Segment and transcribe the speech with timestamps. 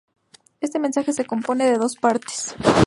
[0.61, 2.55] Este mensaje se compone de dos partes.